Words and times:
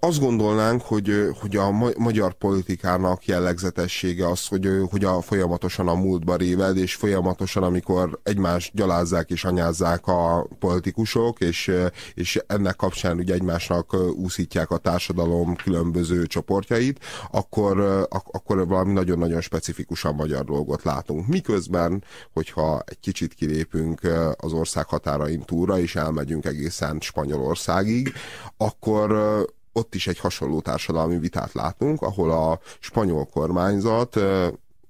Azt 0.00 0.20
gondolnánk, 0.20 0.82
hogy, 0.82 1.30
hogy 1.40 1.56
a 1.56 1.70
magyar 1.96 2.34
politikának 2.34 3.26
jellegzetessége 3.26 4.28
az, 4.28 4.46
hogy, 4.46 4.68
hogy 4.90 5.04
a, 5.04 5.20
folyamatosan 5.20 5.88
a 5.88 5.94
múltba 5.94 6.36
réved, 6.36 6.76
és 6.76 6.94
folyamatosan, 6.94 7.62
amikor 7.62 8.20
egymást 8.22 8.70
gyalázzák 8.74 9.30
és 9.30 9.44
anyázzák 9.44 10.06
a 10.06 10.48
politikusok, 10.58 11.40
és, 11.40 11.72
és 12.14 12.40
ennek 12.46 12.76
kapcsán 12.76 13.16
ugye 13.16 13.34
egymásnak 13.34 13.96
úszítják 14.16 14.70
a 14.70 14.76
társadalom 14.76 15.56
különböző 15.56 16.26
csoportjait, 16.26 17.04
akkor, 17.30 18.06
akkor 18.30 18.66
valami 18.66 18.92
nagyon-nagyon 18.92 19.40
specifikusan 19.40 20.14
magyar 20.14 20.44
dolgot 20.44 20.82
látunk. 20.82 21.26
Miközben, 21.26 22.04
hogyha 22.32 22.82
egy 22.86 23.00
kicsit 23.00 23.34
kilépünk 23.34 24.00
az 24.36 24.52
ország 24.52 24.86
határain 24.86 25.42
túlra, 25.44 25.78
és 25.78 25.96
elmegyünk 25.96 26.44
egészen 26.44 26.98
Spanyolországig, 27.00 28.12
akkor 28.56 29.36
ott 29.78 29.94
is 29.94 30.06
egy 30.06 30.18
hasonló 30.18 30.60
társadalmi 30.60 31.18
vitát 31.18 31.52
látunk, 31.52 32.02
ahol 32.02 32.30
a 32.30 32.60
spanyol 32.80 33.26
kormányzat 33.26 34.20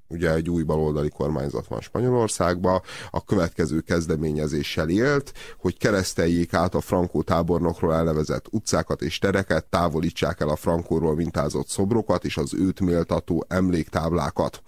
ugye 0.08 0.34
egy 0.34 0.50
új 0.50 0.62
baloldali 0.62 1.08
kormányzat 1.08 1.66
van 1.66 1.80
Spanyolországban, 1.80 2.82
a 3.10 3.24
következő 3.24 3.80
kezdeményezéssel 3.80 4.88
élt, 4.88 5.32
hogy 5.58 5.76
kereszteljék 5.76 6.54
át 6.54 6.74
a 6.74 6.80
frankó 6.80 7.22
tábornokról 7.22 7.94
elnevezett 7.94 8.46
utcákat 8.50 9.02
és 9.02 9.18
tereket, 9.18 9.64
távolítsák 9.64 10.40
el 10.40 10.48
a 10.48 10.56
frankóról 10.56 11.14
mintázott 11.14 11.68
szobrokat 11.68 12.24
és 12.24 12.36
az 12.36 12.54
őt 12.54 12.80
méltató 12.80 13.44
emléktáblákat. 13.48 14.62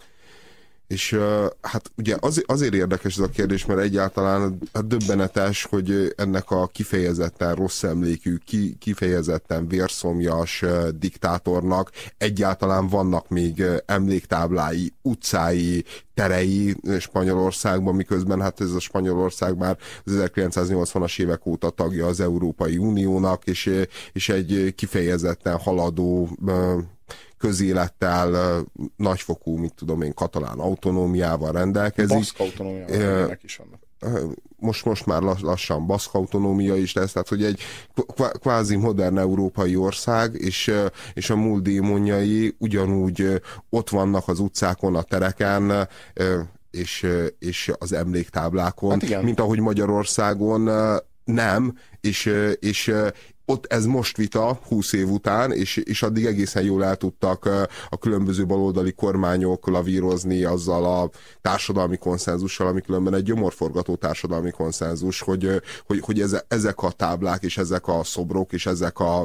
És 0.90 1.18
hát 1.60 1.90
ugye 1.96 2.16
az, 2.20 2.42
azért 2.46 2.74
érdekes 2.74 3.16
ez 3.16 3.24
a 3.24 3.28
kérdés, 3.28 3.66
mert 3.66 3.80
egyáltalán 3.80 4.58
hát 4.72 4.86
döbbenetes, 4.86 5.64
hogy 5.64 6.14
ennek 6.16 6.50
a 6.50 6.66
kifejezetten 6.66 7.54
rossz 7.54 7.82
emlékű, 7.82 8.36
ki, 8.36 8.76
kifejezetten 8.78 9.68
vérszomjas 9.68 10.64
diktátornak 10.98 11.90
egyáltalán 12.18 12.88
vannak 12.88 13.28
még 13.28 13.62
emléktáblái, 13.86 14.92
utcái, 15.02 15.84
terei 16.20 16.76
Spanyolországban, 16.98 17.94
miközben 17.94 18.40
hát 18.40 18.60
ez 18.60 18.70
a 18.70 18.80
Spanyolország 18.80 19.56
már 19.56 19.78
az 20.04 20.22
1980-as 20.34 21.20
évek 21.20 21.46
óta 21.46 21.70
tagja 21.70 22.06
az 22.06 22.20
Európai 22.20 22.78
Uniónak, 22.78 23.44
és, 23.44 23.70
és 24.12 24.28
egy 24.28 24.74
kifejezetten 24.76 25.58
haladó 25.58 26.28
közélettel, 27.38 28.60
nagyfokú, 28.96 29.56
mit 29.56 29.74
tudom 29.74 30.02
én, 30.02 30.14
katalán 30.14 30.58
autonómiával 30.58 31.52
rendelkezik. 31.52 32.16
Baszk 32.16 32.40
autonómiával 32.40 33.38
is 33.42 33.56
vannak 33.56 33.88
most, 34.56 34.84
most 34.84 35.06
már 35.06 35.22
lassan 35.22 35.86
baszk 35.86 36.14
autonómia 36.14 36.76
is 36.76 36.92
lesz, 36.92 37.12
tehát 37.12 37.28
hogy 37.28 37.44
egy 37.44 37.60
kvázi 38.40 38.76
modern 38.76 39.18
európai 39.18 39.76
ország, 39.76 40.34
és, 40.34 40.72
és 41.14 41.30
a 41.30 41.36
múlt 41.36 41.62
démonjai 41.62 42.54
ugyanúgy 42.58 43.42
ott 43.70 43.90
vannak 43.90 44.28
az 44.28 44.38
utcákon, 44.38 44.96
a 44.96 45.02
tereken, 45.02 45.88
és, 46.70 47.06
és 47.38 47.72
az 47.78 47.92
emléktáblákon, 47.92 49.00
hát 49.00 49.22
mint 49.22 49.40
ahogy 49.40 49.60
Magyarországon 49.60 50.70
nem, 51.24 51.78
és, 52.00 52.32
és 52.60 52.92
ott 53.50 53.66
ez 53.66 53.86
most 53.86 54.16
vita 54.16 54.60
20 54.68 54.92
év 54.92 55.10
után, 55.10 55.52
és, 55.52 55.76
és 55.76 56.02
addig 56.02 56.26
egészen 56.26 56.62
jól 56.62 56.84
el 56.84 56.96
tudtak 56.96 57.48
a 57.88 57.98
különböző 57.98 58.46
baloldali 58.46 58.92
kormányok 58.92 59.66
lavírozni 59.66 60.44
azzal 60.44 60.84
a 60.84 61.10
társadalmi 61.40 61.96
konszenzussal, 61.96 62.66
ami 62.66 62.80
különben 62.80 63.14
egy 63.14 63.22
gyomorforgató 63.22 63.94
társadalmi 63.94 64.50
konszenzus, 64.50 65.20
hogy, 65.20 65.62
hogy, 65.86 66.00
hogy 66.00 66.24
ezek 66.48 66.82
a 66.82 66.90
táblák, 66.90 67.42
és 67.42 67.58
ezek 67.58 67.88
a 67.88 68.04
szobrok, 68.04 68.52
és 68.52 68.66
ezek 68.66 68.98
a, 68.98 69.20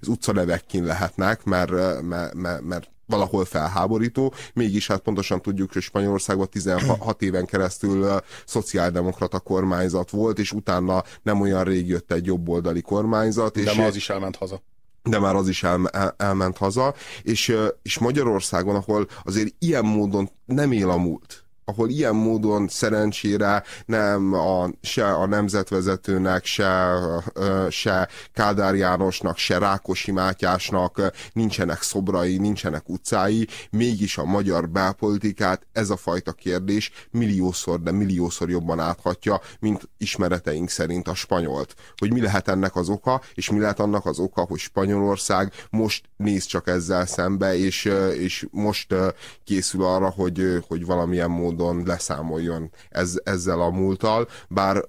az 0.00 0.08
utcanevek 0.08 0.64
kin 0.66 0.84
lehetnek, 0.84 1.44
mert, 1.44 2.02
mert, 2.02 2.34
mert, 2.34 2.62
mert 2.62 2.93
valahol 3.06 3.44
felháborító, 3.44 4.34
mégis 4.54 4.86
hát 4.86 5.00
pontosan 5.00 5.42
tudjuk, 5.42 5.72
hogy 5.72 5.82
Spanyolországban 5.82 6.48
16 6.48 7.22
éven 7.22 7.44
keresztül 7.46 8.20
szociáldemokrata 8.46 9.40
kormányzat 9.40 10.10
volt, 10.10 10.38
és 10.38 10.52
utána 10.52 11.02
nem 11.22 11.40
olyan 11.40 11.64
rég 11.64 11.88
jött 11.88 12.12
egy 12.12 12.26
jobboldali 12.26 12.80
kormányzat. 12.80 13.54
De 13.54 13.60
és 13.60 13.74
már 13.74 13.86
az 13.86 13.96
is 13.96 14.10
elment 14.10 14.36
haza 14.36 14.62
de 15.08 15.18
már 15.18 15.34
az 15.34 15.48
is 15.48 15.62
el, 15.62 15.88
el, 15.88 16.14
elment 16.18 16.56
haza, 16.56 16.94
és, 17.22 17.56
és 17.82 17.98
Magyarországon, 17.98 18.74
ahol 18.74 19.08
azért 19.24 19.54
ilyen 19.58 19.84
módon 19.84 20.30
nem 20.44 20.72
él 20.72 20.90
a 20.90 20.96
múlt, 20.96 21.43
ahol 21.64 21.88
ilyen 21.88 22.14
módon 22.14 22.68
szerencsére 22.68 23.62
nem 23.86 24.32
a, 24.32 24.68
se 24.82 25.12
a 25.12 25.26
nemzetvezetőnek, 25.26 26.44
se, 26.44 26.92
se 27.70 28.08
Kádár 28.32 28.74
Jánosnak, 28.74 29.36
se 29.36 29.58
Rákosi 29.58 30.10
Mátyásnak 30.10 31.00
nincsenek 31.32 31.82
szobrai, 31.82 32.36
nincsenek 32.38 32.88
utcái, 32.88 33.46
mégis 33.70 34.18
a 34.18 34.24
magyar 34.24 34.68
belpolitikát 34.68 35.66
ez 35.72 35.90
a 35.90 35.96
fajta 35.96 36.32
kérdés 36.32 36.90
milliószor, 37.10 37.80
de 37.80 37.90
milliószor 37.90 38.50
jobban 38.50 38.80
áthatja, 38.80 39.40
mint 39.60 39.88
ismereteink 39.98 40.68
szerint 40.68 41.08
a 41.08 41.14
spanyolt. 41.14 41.74
Hogy 41.96 42.12
mi 42.12 42.20
lehet 42.20 42.48
ennek 42.48 42.76
az 42.76 42.88
oka, 42.88 43.20
és 43.34 43.50
mi 43.50 43.58
lehet 43.58 43.80
annak 43.80 44.06
az 44.06 44.18
oka, 44.18 44.42
hogy 44.42 44.58
Spanyolország 44.58 45.52
most 45.70 46.04
néz 46.16 46.44
csak 46.44 46.68
ezzel 46.68 47.06
szembe, 47.06 47.56
és, 47.56 47.84
és 48.18 48.46
most 48.50 48.94
készül 49.44 49.84
arra, 49.84 50.10
hogy, 50.10 50.64
hogy 50.68 50.84
valamilyen 50.84 51.30
módon 51.30 51.53
módon 51.54 51.82
leszámoljon 51.86 52.70
ez, 52.88 53.14
ezzel 53.24 53.60
a 53.60 53.70
múlttal, 53.70 54.28
bár 54.48 54.84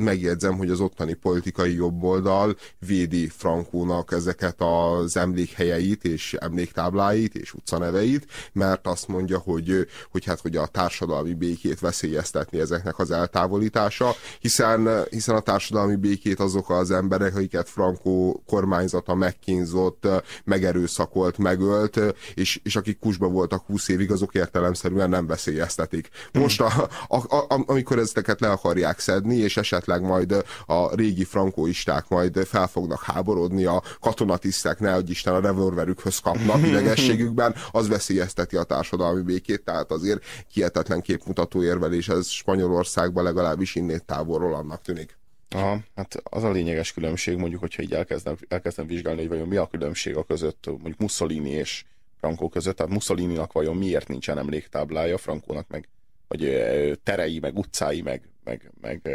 megjegyzem, 0.00 0.56
hogy 0.56 0.70
az 0.70 0.80
ottani 0.80 1.14
politikai 1.14 1.74
jobboldal 1.74 2.56
védi 2.86 3.28
Frankónak 3.28 4.12
ezeket 4.12 4.54
az 4.58 5.16
emlékhelyeit 5.16 6.04
és 6.04 6.34
emléktábláit 6.34 7.34
és 7.34 7.52
utcaneveit, 7.54 8.26
mert 8.52 8.86
azt 8.86 9.08
mondja, 9.08 9.38
hogy, 9.38 9.88
hogy 10.10 10.24
hát 10.24 10.40
hogy 10.40 10.56
a 10.56 10.66
társadalmi 10.66 11.34
békét 11.34 11.80
veszélyeztetni 11.80 12.60
ezeknek 12.60 12.98
az 12.98 13.10
eltávolítása, 13.10 14.14
hiszen, 14.40 15.04
hiszen 15.10 15.34
a 15.34 15.40
társadalmi 15.40 15.96
békét 15.96 16.40
azok 16.40 16.70
az 16.70 16.90
emberek, 16.90 17.36
akiket 17.36 17.68
Frankó 17.68 18.42
kormányzata 18.46 19.14
megkínzott, 19.14 20.08
megerőszakolt, 20.44 21.38
megölt, 21.38 22.00
és, 22.34 22.60
és 22.62 22.76
akik 22.76 22.98
kusba 22.98 23.28
voltak 23.28 23.66
20 23.66 23.88
évig, 23.88 24.10
azok 24.10 24.34
értelemszerűen 24.34 25.08
nem 25.08 25.26
veszélyeztetik. 25.26 26.08
Most, 26.32 26.60
a, 26.60 26.88
a, 27.08 27.16
a, 27.16 27.62
amikor 27.66 27.98
ezeket 27.98 28.40
le 28.40 28.50
akarják 28.50 28.98
szedni, 28.98 29.36
és 29.36 29.56
esetleg 29.56 29.77
esetleg 29.78 30.02
majd 30.02 30.44
a 30.66 30.94
régi 30.94 31.24
frankóisták 31.24 32.08
majd 32.08 32.46
fel 32.46 32.66
fognak 32.66 33.02
háborodni, 33.02 33.64
a 33.64 33.82
katonatisztek 34.00 34.78
ne, 34.78 34.92
hogy 34.92 35.10
Isten 35.10 35.34
a 35.34 35.40
revolverükhöz 35.40 36.18
kapnak 36.18 36.66
idegességükben, 36.66 37.54
az 37.70 37.88
veszélyezteti 37.88 38.56
a 38.56 38.62
társadalmi 38.62 39.22
békét, 39.22 39.64
tehát 39.64 39.90
azért 39.90 40.24
hihetetlen 40.52 41.00
képmutató 41.00 41.62
érvelés 41.62 42.08
ez 42.08 42.26
Spanyolországban 42.26 43.24
legalábbis 43.24 43.74
innét 43.74 44.04
távolról 44.04 44.54
annak 44.54 44.82
tűnik. 44.82 45.16
Aha, 45.50 45.78
hát 45.94 46.20
az 46.22 46.44
a 46.44 46.50
lényeges 46.50 46.92
különbség, 46.92 47.36
mondjuk, 47.36 47.60
hogyha 47.60 47.82
így 47.82 47.92
elkezdem, 47.92 48.36
elkezdem 48.48 48.86
vizsgálni, 48.86 49.20
hogy 49.20 49.28
vajon 49.28 49.48
mi 49.48 49.56
a 49.56 49.66
különbség 49.66 50.16
a 50.16 50.24
között, 50.24 50.66
mondjuk 50.66 50.98
Mussolini 50.98 51.50
és 51.50 51.84
Franco 52.18 52.48
között, 52.48 52.76
tehát 52.76 52.92
Mussolininak 52.92 53.52
vajon 53.52 53.76
miért 53.76 54.08
nincsen 54.08 54.38
emléktáblája, 54.38 55.18
Frankónak 55.18 55.68
meg 55.68 55.88
vagy 56.28 56.60
terei, 57.02 57.38
meg 57.38 57.58
utcái, 57.58 58.02
meg, 58.02 58.22
meg, 58.44 58.72
meg 58.80 59.10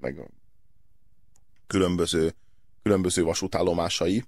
meg 0.00 0.30
különböző, 1.66 2.34
különböző 2.82 3.22
vasútállomásai, 3.22 4.24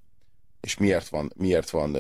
és 0.60 0.76
miért 0.76 1.08
van, 1.08 1.32
miért 1.36 1.70
van 1.70 1.96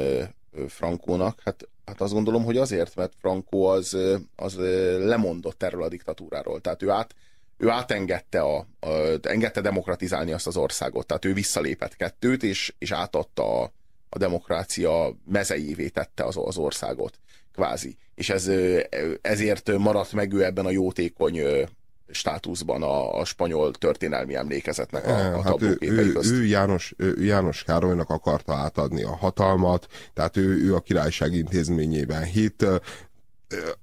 Frankónak? 0.68 1.40
Hát, 1.44 1.68
hát 1.84 2.00
azt 2.00 2.12
gondolom, 2.12 2.44
hogy 2.44 2.56
azért, 2.56 2.94
mert 2.94 3.12
Frankó 3.20 3.66
az, 3.66 3.96
az 4.36 4.56
lemondott 4.98 5.62
erről 5.62 5.82
a 5.82 5.88
diktatúráról. 5.88 6.60
Tehát 6.60 6.82
ő, 6.82 6.90
át, 6.90 7.14
ő 7.56 7.68
átengedte 7.68 8.40
a, 8.40 8.66
a, 8.80 8.88
engedte 9.22 9.60
demokratizálni 9.60 10.32
azt 10.32 10.46
az 10.46 10.56
országot. 10.56 11.06
Tehát 11.06 11.24
ő 11.24 11.32
visszalépett 11.32 11.96
kettőt, 11.96 12.42
és, 12.42 12.74
és 12.78 12.90
átadta 12.90 13.62
a, 13.62 13.72
a 14.08 14.18
demokrácia 14.18 15.16
mezejévé 15.24 15.88
tette 15.88 16.24
az, 16.24 16.36
az 16.36 16.56
országot, 16.56 17.18
kvázi. 17.52 17.96
És 18.14 18.30
ez, 18.30 18.50
ezért 19.20 19.78
maradt 19.78 20.12
meg 20.12 20.32
ő 20.32 20.44
ebben 20.44 20.66
a 20.66 20.70
jótékony 20.70 21.40
státuszban 22.12 22.82
a, 22.82 23.18
a 23.18 23.24
spanyol 23.24 23.72
történelmi 23.72 24.34
emlékezetnek 24.34 25.06
a, 25.06 25.34
a 25.34 25.42
hát 25.42 25.62
ő, 25.62 25.76
ő, 25.80 26.16
ő, 26.22 26.44
János, 26.44 26.94
ő 26.96 27.24
János 27.24 27.62
Károlynak 27.62 28.10
akarta 28.10 28.54
átadni 28.54 29.02
a 29.02 29.16
hatalmat, 29.16 29.86
tehát 30.14 30.36
ő, 30.36 30.64
ő 30.64 30.74
a 30.74 30.80
királyság 30.80 31.32
intézményében 31.32 32.24
hit, 32.24 32.66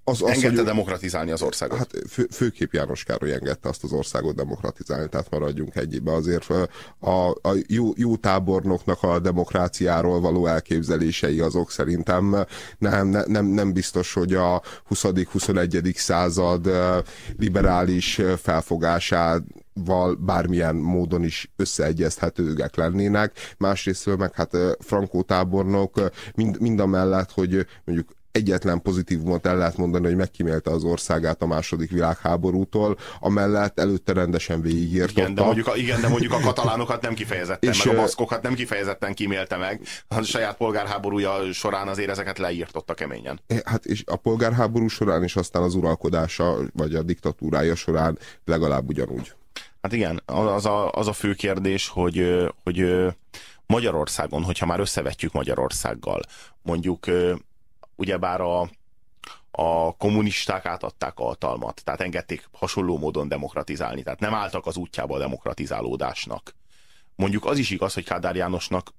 az, 0.03 0.21
az, 0.21 0.29
Engedte 0.29 0.55
hogy, 0.55 0.65
demokratizálni 0.65 1.31
az 1.31 1.41
országot. 1.41 1.77
Hát 1.77 1.91
fő, 2.09 2.27
főképp 2.31 2.73
János 2.73 3.03
Károly 3.03 3.33
engedte 3.33 3.69
azt 3.69 3.83
az 3.83 3.91
országot 3.91 4.35
demokratizálni, 4.35 5.09
tehát 5.09 5.29
maradjunk 5.29 5.75
egyébe. 5.75 6.13
Azért 6.13 6.49
a, 6.99 7.29
a 7.29 7.55
jó, 7.67 7.91
jó 7.95 8.15
tábornoknak 8.15 9.03
a 9.03 9.19
demokráciáról 9.19 10.19
való 10.19 10.45
elképzelései 10.45 11.39
azok 11.39 11.71
szerintem 11.71 12.45
nem, 12.77 13.07
nem, 13.27 13.45
nem 13.45 13.73
biztos, 13.73 14.13
hogy 14.13 14.33
a 14.33 14.61
20.-21. 14.89 15.95
század 15.95 16.69
liberális 17.37 18.21
felfogását 18.41 19.41
val 19.85 20.15
bármilyen 20.15 20.75
módon 20.75 21.23
is 21.23 21.51
összeegyezhetőek 21.55 22.75
lennének. 22.75 23.33
Másrészt 23.57 24.17
meg 24.17 24.33
hát 24.33 24.57
Frankó 24.79 25.21
tábornok 25.21 26.09
mind, 26.35 26.59
mind 26.59 26.79
a 26.79 26.85
mellett, 26.85 27.31
hogy 27.31 27.65
mondjuk 27.85 28.09
egyetlen 28.39 28.81
pozitívumot 28.81 29.45
el 29.45 29.57
lehet 29.57 29.77
mondani, 29.77 30.05
hogy 30.05 30.15
megkímélte 30.15 30.71
az 30.71 30.83
országát 30.83 31.41
a 31.41 31.45
második 31.45 31.91
világháborútól, 31.91 32.97
amellett 33.19 33.79
előtte 33.79 34.13
rendesen 34.13 34.61
végigírtotta. 34.61 35.21
Igen, 35.21 35.35
de 35.35 35.43
mondjuk 35.43 35.67
a, 35.67 35.75
igen, 35.75 36.01
de 36.01 36.07
mondjuk 36.07 36.33
a 36.33 36.39
katalánokat 36.39 37.01
nem 37.01 37.13
kifejezetten, 37.13 37.69
és 37.69 37.83
meg 37.83 37.95
a 37.95 38.01
baszkokat 38.01 38.41
nem 38.41 38.53
kifejezetten 38.53 39.13
kímélte 39.13 39.57
meg. 39.57 39.81
A 40.07 40.21
saját 40.21 40.57
polgárháborúja 40.57 41.53
során 41.53 41.87
azért 41.87 42.09
ezeket 42.09 42.37
leírtotta 42.37 42.93
keményen. 42.93 43.39
Hát 43.65 43.85
és 43.85 44.03
a 44.05 44.15
polgárháború 44.15 44.87
során 44.87 45.23
és 45.23 45.35
aztán 45.35 45.63
az 45.63 45.75
uralkodása, 45.75 46.57
vagy 46.73 46.95
a 46.95 47.03
diktatúrája 47.03 47.75
során 47.75 48.17
legalább 48.45 48.89
ugyanúgy. 48.89 49.33
Hát 49.81 49.93
igen, 49.93 50.21
az 50.25 50.65
a, 50.65 50.91
az 50.91 51.07
a 51.07 51.13
fő 51.13 51.33
kérdés, 51.33 51.87
hogy, 51.87 52.45
hogy 52.63 52.85
Magyarországon, 53.65 54.43
hogyha 54.43 54.65
már 54.65 54.79
összevetjük 54.79 55.31
Magyarországgal, 55.31 56.21
mondjuk 56.61 57.05
ugyebár 57.99 58.41
a, 58.41 58.69
a 59.51 59.97
kommunisták 59.97 60.65
átadták 60.65 61.19
a 61.19 61.23
hatalmat, 61.23 61.81
tehát 61.83 62.01
engedték 62.01 62.49
hasonló 62.51 62.97
módon 62.97 63.27
demokratizálni, 63.27 64.03
tehát 64.03 64.19
nem 64.19 64.33
álltak 64.33 64.65
az 64.65 64.77
útjába 64.77 65.15
a 65.15 65.19
demokratizálódásnak. 65.19 66.55
Mondjuk 67.15 67.45
az 67.45 67.57
is 67.57 67.69
igaz, 67.69 67.93
hogy 67.93 68.03
Kádár 68.03 68.35
Jánosnak 68.35 68.93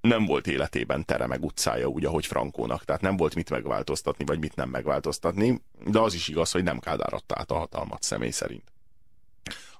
nem 0.00 0.26
volt 0.26 0.46
életében 0.46 1.04
tere 1.04 1.26
meg 1.26 1.44
utcája 1.44 1.86
úgy, 1.86 2.04
ahogy 2.04 2.26
Frankónak, 2.26 2.84
tehát 2.84 3.02
nem 3.02 3.16
volt 3.16 3.34
mit 3.34 3.50
megváltoztatni, 3.50 4.24
vagy 4.24 4.38
mit 4.38 4.56
nem 4.56 4.68
megváltoztatni, 4.68 5.60
de 5.86 5.98
az 5.98 6.14
is 6.14 6.28
igaz, 6.28 6.50
hogy 6.50 6.62
nem 6.62 6.78
Kádár 6.78 7.14
adta 7.14 7.34
át 7.38 7.50
a 7.50 7.58
hatalmat 7.58 8.02
személy 8.02 8.30
szerint. 8.30 8.72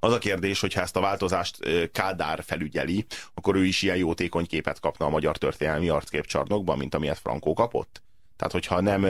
Az 0.00 0.12
a 0.12 0.18
kérdés, 0.18 0.60
hogy 0.60 0.72
ha 0.72 0.80
ezt 0.80 0.96
a 0.96 1.00
változást 1.00 1.58
Kádár 1.92 2.42
felügyeli, 2.42 3.06
akkor 3.34 3.56
ő 3.56 3.64
is 3.64 3.82
ilyen 3.82 3.96
jótékony 3.96 4.46
képet 4.46 4.80
kapna 4.80 5.06
a 5.06 5.08
magyar 5.08 5.36
történelmi 5.38 5.88
arcképcsarnokban, 5.88 6.78
mint 6.78 6.94
amilyet 6.94 7.18
Frankó 7.18 7.54
kapott? 7.54 8.02
Tehát, 8.36 8.52
hogyha 8.52 8.80
nem, 8.80 9.06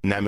nem 0.00 0.24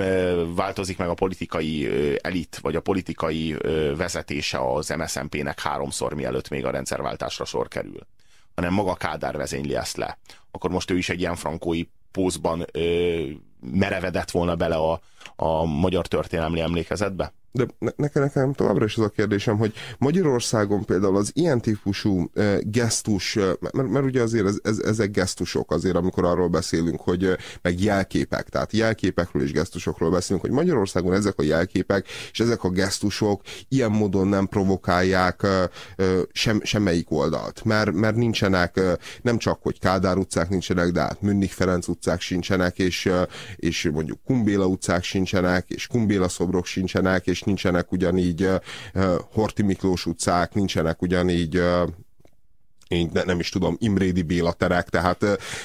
változik 0.55 0.97
meg 0.97 1.09
a 1.09 1.13
politikai 1.13 1.89
elit, 2.21 2.59
vagy 2.61 2.75
a 2.75 2.81
politikai 2.81 3.55
vezetése 3.95 4.73
az 4.73 4.89
MSZNP-nek 4.89 5.59
háromszor, 5.59 6.13
mielőtt 6.13 6.49
még 6.49 6.65
a 6.65 6.71
rendszerváltásra 6.71 7.45
sor 7.45 7.67
kerül, 7.67 8.07
hanem 8.55 8.73
maga 8.73 8.95
Kádár 8.95 9.37
vezényli 9.37 9.75
ezt 9.75 9.97
le, 9.97 10.17
akkor 10.51 10.69
most 10.69 10.91
ő 10.91 10.97
is 10.97 11.09
egy 11.09 11.19
ilyen 11.19 11.35
frankói 11.35 11.83
pózban 12.11 12.65
merevedett 13.59 14.31
volna 14.31 14.55
bele 14.55 14.75
a, 14.75 15.01
a 15.35 15.63
magyar 15.65 16.07
történelmi 16.07 16.59
emlékezetbe? 16.59 17.33
De 17.51 17.65
nekem, 17.95 18.23
nekem 18.23 18.53
továbbra 18.53 18.85
is 18.85 18.97
az 18.97 19.03
a 19.03 19.09
kérdésem, 19.09 19.57
hogy 19.57 19.73
Magyarországon 19.97 20.85
például 20.85 21.17
az 21.17 21.31
ilyen 21.33 21.61
típusú 21.61 22.31
uh, 22.35 22.57
gesztus, 22.61 23.35
uh, 23.35 23.43
mert, 23.59 23.89
mert 23.89 24.05
ugye 24.05 24.21
azért 24.21 24.45
ez, 24.45 24.59
ez, 24.63 24.79
ezek 24.79 25.11
gesztusok 25.11 25.71
azért, 25.71 25.95
amikor 25.95 26.25
arról 26.25 26.47
beszélünk, 26.47 27.01
hogy 27.01 27.23
uh, 27.23 27.33
meg 27.61 27.81
jelképek, 27.81 28.49
tehát 28.49 28.73
jelképekről 28.73 29.43
és 29.43 29.51
gesztusokról 29.51 30.11
beszélünk, 30.11 30.45
hogy 30.45 30.55
Magyarországon 30.55 31.13
ezek 31.13 31.39
a 31.39 31.43
jelképek 31.43 32.07
és 32.31 32.39
ezek 32.39 32.63
a 32.63 32.69
gesztusok 32.69 33.41
ilyen 33.67 33.91
módon 33.91 34.27
nem 34.27 34.47
provokálják 34.47 35.43
uh, 35.43 35.49
uh, 35.97 36.21
sem, 36.31 36.61
semmelyik 36.63 37.11
oldalt, 37.11 37.63
mert, 37.63 37.91
mert 37.91 38.15
nincsenek, 38.15 38.77
uh, 38.77 38.93
nem 39.21 39.37
csak, 39.37 39.59
hogy 39.61 39.79
Kádár 39.79 40.17
utcák 40.17 40.49
nincsenek, 40.49 40.91
de 40.91 41.01
hát 41.01 41.21
Münnik 41.21 41.51
Ferenc 41.51 41.87
utcák 41.87 42.21
sincsenek, 42.21 42.79
és, 42.79 43.05
uh, 43.05 43.21
és 43.55 43.89
mondjuk 43.93 44.19
Kumbéla 44.25 44.65
utcák 44.65 45.03
sincsenek, 45.03 45.69
és 45.69 45.87
Kumbéla 45.87 46.27
szobrok 46.27 46.65
sincsenek, 46.65 47.27
és 47.27 47.40
nincsenek 47.43 47.91
ugyanígy 47.91 48.49
Horti 49.33 49.63
Miklós 49.63 50.05
utcák, 50.05 50.53
nincsenek 50.53 51.01
ugyanígy 51.01 51.61
én 52.91 53.09
nem 53.25 53.39
is 53.39 53.49
tudom, 53.49 53.75
Imrédi 53.79 54.21
Béla 54.21 54.51
terek, 54.51 54.89
tehát, 54.89 55.17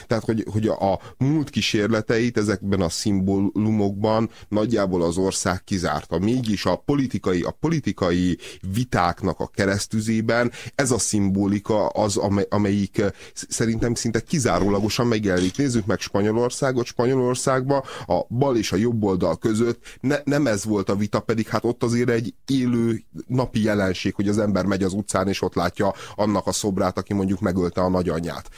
tehát 0.07 0.25
hogy, 0.25 0.45
hogy 0.53 0.67
a 0.67 1.01
múlt 1.19 1.51
kísérleteit 1.51 2.39
ezekben 2.39 2.81
a 2.81 2.89
szimbólumokban 2.89 4.31
nagyjából 4.49 5.03
az 5.03 5.17
ország 5.17 5.65
kizárta. 5.65 6.19
Mégis 6.19 6.65
a 6.65 6.77
politikai, 6.77 7.43
a 7.43 7.51
politikai 7.51 8.39
vitáknak 8.75 9.41
a 9.41 9.47
keresztüzében 9.47 10.53
ez 10.75 10.91
a 10.91 10.99
szimbolika 10.99 11.87
az, 11.87 12.17
amely, 12.17 12.47
amelyik 12.51 13.03
szerintem 13.49 13.95
szinte 13.95 14.21
kizárólagosan 14.21 15.07
megjelenik. 15.07 15.57
Nézzük 15.57 15.87
meg 15.87 16.01
Spanyolországot. 16.01 16.87
Spanyolországban 16.87 17.83
a 18.07 18.21
bal 18.29 18.57
és 18.57 18.73
a 18.73 18.77
jobb 18.77 19.03
oldal 19.03 19.37
között 19.37 19.85
ne, 20.01 20.17
nem 20.25 20.47
ez 20.47 20.65
volt 20.65 20.89
a 20.89 20.97
vita, 20.97 21.21
pedig 21.21 21.49
hát 21.49 21.65
ott 21.65 21.83
azért 21.83 22.11
egy 22.11 22.35
élő 22.47 23.03
napi 23.27 23.63
jelenség, 23.63 24.15
hogy 24.15 24.29
az 24.29 24.39
ember 24.39 24.65
megy 24.65 24.83
az 24.83 24.93
utcán, 24.93 25.29
és 25.29 25.43
ott 25.43 25.55
látja 25.55 25.95
annak 26.15 26.47
a 26.47 26.53
szobrát, 26.53 26.99
aki 26.99 27.15
mondjuk 27.17 27.41
megölte 27.41 27.81
a 27.81 27.89
nagyanyját. 27.89 28.51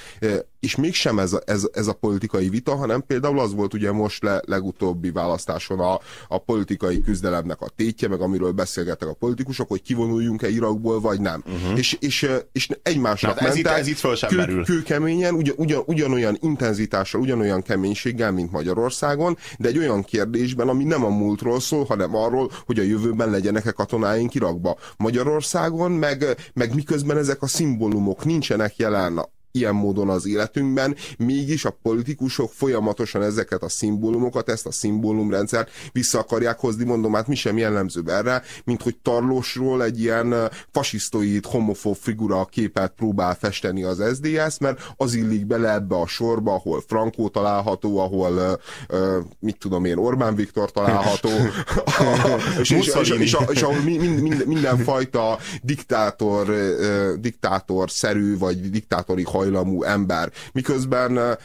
És 0.60 0.76
mégsem 0.76 1.18
ez 1.18 1.32
a, 1.32 1.40
ez, 1.44 1.68
ez 1.72 1.86
a 1.86 1.92
politikai 1.92 2.48
vita, 2.48 2.76
hanem 2.76 3.04
például 3.06 3.40
az 3.40 3.54
volt 3.54 3.74
ugye 3.74 3.92
most 3.92 4.22
le, 4.22 4.40
legutóbbi 4.46 5.10
választáson 5.10 5.80
a, 5.80 6.00
a 6.28 6.38
politikai 6.38 7.02
küzdelemnek 7.02 7.60
a 7.60 7.68
tétje, 7.68 8.08
meg 8.08 8.20
amiről 8.20 8.52
beszélgettek 8.52 9.08
a 9.08 9.14
politikusok, 9.14 9.68
hogy 9.68 9.82
kivonuljunk-e 9.82 10.48
Irakból, 10.48 11.00
vagy 11.00 11.20
nem. 11.20 11.42
Uh-huh. 11.46 11.78
És, 11.78 11.96
és, 12.00 12.30
és 12.52 12.68
egymásnak 12.82 13.38
hát 13.38 13.48
ez 13.48 13.54
mentek, 13.54 13.72
itt, 13.72 13.78
ez 13.78 13.86
itt 13.86 13.98
föl 13.98 14.16
sem 14.16 14.28
kül, 14.28 14.64
kőkeményen, 14.64 15.34
ugyan, 15.34 15.54
ugyan, 15.58 15.82
ugyanolyan 15.86 16.36
intenzitással, 16.40 17.20
ugyanolyan 17.20 17.62
keménységgel, 17.62 18.32
mint 18.32 18.52
Magyarországon, 18.52 19.36
de 19.58 19.68
egy 19.68 19.78
olyan 19.78 20.02
kérdésben, 20.02 20.68
ami 20.68 20.84
nem 20.84 21.04
a 21.04 21.08
múltról 21.08 21.60
szól, 21.60 21.84
hanem 21.84 22.14
arról, 22.14 22.50
hogy 22.66 22.78
a 22.78 22.82
jövőben 22.82 23.30
legyenek-e 23.30 23.70
katonáink 23.70 24.34
Irakba. 24.34 24.76
Magyarországon, 24.96 25.90
meg, 25.90 26.24
meg 26.54 26.74
miközben 26.74 27.16
ezek 27.16 27.42
a 27.42 27.46
szimbólumok 27.46 28.24
nincs 28.24 28.48
nincsenek 28.48 28.76
jelen 28.76 29.28
ilyen 29.52 29.74
módon 29.74 30.08
az 30.08 30.26
életünkben, 30.26 30.96
mégis 31.18 31.64
a 31.64 31.76
politikusok 31.82 32.52
folyamatosan 32.52 33.22
ezeket 33.22 33.62
a 33.62 33.68
szimbólumokat, 33.68 34.48
ezt 34.48 34.66
a 34.66 34.72
szimbólumrendszert 34.72 35.70
vissza 35.92 36.18
akarják 36.18 36.58
hozni, 36.58 36.84
mondom, 36.84 37.14
hát 37.14 37.26
mi 37.26 37.34
sem 37.34 37.58
jellemzőbb 37.58 38.08
erre, 38.08 38.42
mint 38.64 38.82
hogy 38.82 38.96
Tarlósról 38.96 39.84
egy 39.84 40.00
ilyen 40.00 40.34
fasisztoid, 40.72 41.46
homofób 41.46 41.96
figura 41.96 42.44
képet 42.44 42.92
próbál 42.96 43.34
festeni 43.34 43.82
az 43.82 44.02
SDS, 44.14 44.58
mert 44.58 44.80
az 44.96 45.14
illik 45.14 45.46
bele 45.46 45.72
ebbe 45.72 45.96
a 45.96 46.06
sorba, 46.06 46.54
ahol 46.54 46.82
Frankó 46.86 47.28
található, 47.28 47.98
ahol 47.98 48.60
mit 49.40 49.58
tudom 49.58 49.84
én, 49.84 49.96
Orbán 49.96 50.34
Viktor 50.34 50.70
található, 50.70 51.28
és, 52.60 52.70
és, 52.70 52.86
és, 53.00 53.10
és, 53.10 53.36
és 53.48 53.62
ahol 53.62 53.80
mind, 53.80 54.20
mind, 54.20 54.46
mindenfajta 54.46 55.38
diktátor, 55.62 56.54
diktátor 57.20 57.90
szerű, 57.90 58.38
vagy 58.38 58.70
diktátori 58.70 59.22
hajlamú 59.38 59.82
ember, 59.82 60.32
miközben, 60.52 61.38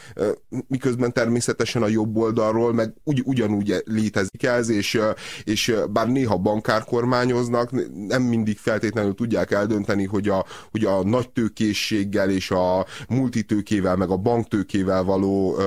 miközben 0.67 1.13
természetesen 1.13 1.81
a 1.83 1.87
jobb 1.87 2.17
oldalról 2.17 2.73
meg 2.73 2.93
ugy, 3.03 3.21
ugyanúgy 3.25 3.83
létezik 3.85 4.43
ez, 4.43 4.69
és, 4.69 4.99
és 5.43 5.75
bár 5.91 6.07
néha 6.07 6.37
bankár 6.37 6.83
kormányoznak, 6.83 7.71
nem 8.07 8.21
mindig 8.21 8.57
feltétlenül 8.57 9.15
tudják 9.15 9.51
eldönteni, 9.51 10.05
hogy 10.05 10.29
a, 10.29 10.45
hogy 10.71 10.85
a 10.85 11.03
nagy 11.03 11.29
tőkészséggel 11.29 12.29
és 12.29 12.51
a 12.51 12.85
multitőkével, 13.09 13.95
meg 13.95 14.09
a 14.09 14.17
banktőkével 14.17 15.03
való 15.03 15.57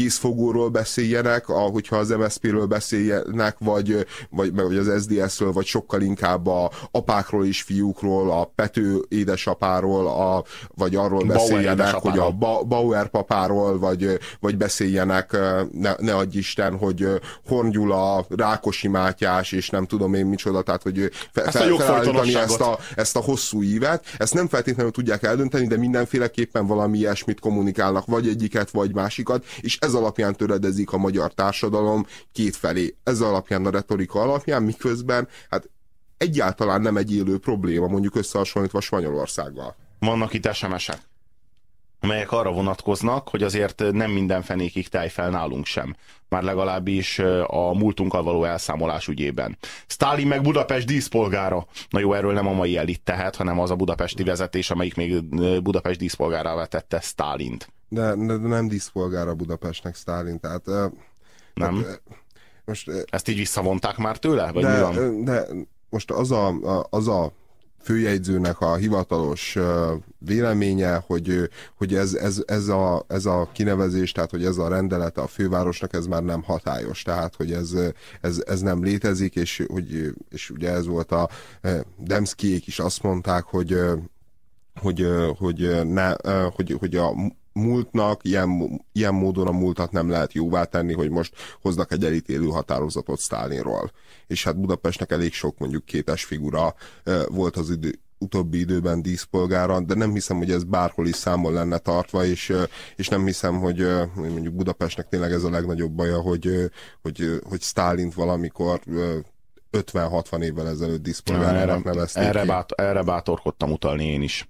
készfogóról 0.00 0.68
beszéljenek, 0.68 1.48
ahogyha 1.48 1.96
az 1.96 2.08
MSZP-ről 2.08 2.66
beszéljenek, 2.66 3.56
vagy, 3.58 4.06
vagy, 4.30 4.54
vagy 4.54 4.76
az 4.76 5.02
SDS-ről, 5.02 5.52
vagy 5.52 5.66
sokkal 5.66 6.00
inkább 6.00 6.46
a 6.46 6.70
apákról 6.90 7.46
és 7.46 7.62
fiúkról, 7.62 8.30
a 8.30 8.44
Pető 8.54 9.04
édesapáról, 9.08 10.06
a, 10.06 10.44
vagy 10.74 10.94
arról 10.94 11.24
beszéljenek, 11.24 11.76
beszéljenek, 11.76 11.94
hogy 11.94 12.18
a 12.18 12.30
Bauer 12.64 13.08
papáról, 13.08 13.78
vagy, 13.78 14.18
vagy 14.40 14.56
beszéljenek, 14.56 15.36
ne, 15.72 15.94
ne 15.98 16.14
adj 16.14 16.38
Isten, 16.38 16.76
hogy 16.76 17.08
Horn 17.46 17.70
Gyula, 17.70 18.24
Rákosi 18.28 18.88
Mátyás, 18.88 19.52
és 19.52 19.70
nem 19.70 19.86
tudom 19.86 20.14
én 20.14 20.26
micsoda, 20.26 20.62
tehát 20.62 20.82
hogy 20.82 21.10
fe, 21.32 21.44
ezt, 21.44 21.56
fel, 21.56 21.74
felállítani 21.74 22.34
ezt 22.34 22.60
a, 22.60 22.78
ezt 22.94 23.16
a 23.16 23.20
hosszú 23.20 23.62
ívet. 23.62 24.04
Ezt 24.18 24.34
nem 24.34 24.48
feltétlenül 24.48 24.92
tudják 24.92 25.22
eldönteni, 25.22 25.66
de 25.66 25.76
mindenféleképpen 25.76 26.66
valami 26.66 26.98
ilyesmit 26.98 27.40
kommunikálnak, 27.40 28.06
vagy 28.06 28.28
egyiket, 28.28 28.70
vagy 28.70 28.94
másikat, 28.94 29.44
és 29.60 29.78
ez 29.80 29.89
alapján 29.94 30.34
töredezik 30.34 30.92
a 30.92 30.98
magyar 30.98 31.34
társadalom 31.34 32.06
kétfelé. 32.32 32.96
Ez 33.04 33.20
alapján 33.20 33.66
a 33.66 33.70
retorika 33.70 34.20
alapján, 34.20 34.62
miközben 34.62 35.28
hát 35.50 35.70
egyáltalán 36.16 36.80
nem 36.80 36.96
egy 36.96 37.14
élő 37.14 37.38
probléma, 37.38 37.86
mondjuk 37.86 38.16
összehasonlítva 38.16 38.80
Spanyolországgal. 38.80 39.76
Vannak 39.98 40.32
itt 40.32 40.52
SMS-ek. 40.52 40.98
amelyek 42.00 42.32
arra 42.32 42.52
vonatkoznak, 42.52 43.28
hogy 43.28 43.42
azért 43.42 43.82
nem 43.92 44.10
minden 44.10 44.42
fenékig 44.42 44.88
tej 44.88 45.08
fel 45.08 45.30
nálunk 45.30 45.66
sem. 45.66 45.96
Már 46.28 46.42
legalábbis 46.42 47.18
a 47.46 47.74
múltunkkal 47.74 48.22
való 48.22 48.44
elszámolás 48.44 49.08
ügyében. 49.08 49.58
Stalin 49.86 50.26
meg 50.26 50.42
Budapest 50.42 50.86
díszpolgára. 50.86 51.66
Na 51.88 51.98
jó, 51.98 52.12
erről 52.12 52.32
nem 52.32 52.46
a 52.46 52.52
mai 52.52 52.76
elit 52.76 53.02
tehet, 53.02 53.36
hanem 53.36 53.60
az 53.60 53.70
a 53.70 53.76
budapesti 53.76 54.22
vezetés, 54.22 54.70
amelyik 54.70 54.94
még 54.94 55.24
Budapest 55.62 55.98
díszpolgára 55.98 56.54
vetette 56.54 57.00
Stalint. 57.00 57.72
De, 57.92 58.14
de, 58.14 58.36
nem 58.36 58.68
díszpolgára 58.68 59.34
Budapestnek 59.34 59.94
Stalin, 59.94 60.40
tehát... 60.40 60.66
Nem? 61.54 61.80
Tehát, 61.82 62.02
most, 62.64 62.90
Ezt 63.10 63.28
így 63.28 63.36
visszavonták 63.36 63.96
már 63.96 64.18
tőle? 64.18 64.52
Vagy 64.52 64.62
de, 64.62 64.74
mi 64.74 64.80
van? 64.80 65.24
de 65.24 65.46
most 65.88 66.10
az 66.10 66.30
a, 66.30 66.86
az 66.90 67.08
a 67.08 67.32
főjegyzőnek 67.82 68.60
a 68.60 68.74
hivatalos 68.74 69.58
véleménye, 70.18 71.02
hogy, 71.06 71.50
hogy 71.76 71.94
ez, 71.94 72.14
ez, 72.14 72.42
ez, 72.46 72.68
a, 72.68 73.04
ez 73.08 73.26
a 73.26 73.48
kinevezés, 73.52 74.12
tehát 74.12 74.30
hogy 74.30 74.44
ez 74.44 74.58
a 74.58 74.68
rendelete 74.68 75.20
a 75.20 75.26
fővárosnak, 75.26 75.92
ez 75.92 76.06
már 76.06 76.22
nem 76.22 76.42
hatályos, 76.42 77.02
tehát 77.02 77.36
hogy 77.36 77.52
ez, 77.52 77.76
ez, 78.20 78.42
ez 78.46 78.60
nem 78.60 78.84
létezik, 78.84 79.34
és, 79.34 79.64
hogy, 79.72 80.14
és 80.30 80.50
ugye 80.50 80.70
ez 80.70 80.86
volt 80.86 81.12
a 81.12 81.28
Demszkiék 81.96 82.66
is 82.66 82.78
azt 82.78 83.02
mondták, 83.02 83.44
hogy 83.44 83.78
hogy, 84.80 85.06
hogy, 85.38 85.86
ne, 85.86 86.12
hogy, 86.54 86.76
hogy 86.78 86.96
a 86.96 87.14
múltnak, 87.52 88.24
ilyen, 88.24 88.80
ilyen 88.92 89.14
módon 89.14 89.46
a 89.46 89.52
múltat 89.52 89.92
nem 89.92 90.10
lehet 90.10 90.32
jóvá 90.32 90.64
tenni, 90.64 90.92
hogy 90.92 91.10
most 91.10 91.34
hoznak 91.60 91.92
egy 91.92 92.04
elítélő 92.04 92.46
határozatot 92.46 93.18
Sztálinról. 93.18 93.90
És 94.26 94.44
hát 94.44 94.60
Budapestnek 94.60 95.12
elég 95.12 95.32
sok 95.32 95.58
mondjuk 95.58 95.84
kétes 95.84 96.24
figura 96.24 96.74
volt 97.28 97.56
az 97.56 97.70
idő, 97.70 97.98
utóbbi 98.20 98.58
időben 98.58 99.02
díszpolgára, 99.02 99.80
de 99.80 99.94
nem 99.94 100.12
hiszem, 100.12 100.36
hogy 100.36 100.50
ez 100.50 100.64
bárhol 100.64 101.06
is 101.06 101.14
számon 101.14 101.52
lenne 101.52 101.78
tartva, 101.78 102.24
és, 102.24 102.52
és 102.96 103.08
nem 103.08 103.24
hiszem, 103.24 103.58
hogy 103.58 103.86
mondjuk 104.14 104.54
Budapestnek 104.54 105.08
tényleg 105.08 105.32
ez 105.32 105.44
a 105.44 105.50
legnagyobb 105.50 105.92
baja, 105.92 106.20
hogy, 106.20 106.70
hogy, 107.02 107.40
hogy 107.48 107.60
Sztálint 107.60 108.14
valamikor 108.14 108.80
50-60 109.72 110.42
évvel 110.42 110.68
ezelőtt 110.68 111.02
díszpolgárának 111.02 111.84
nevezték 111.84 112.22
erre, 112.22 112.44
bát, 112.44 112.72
erre 112.72 113.02
bátorkodtam 113.02 113.72
utalni 113.72 114.04
én 114.04 114.22
is. 114.22 114.48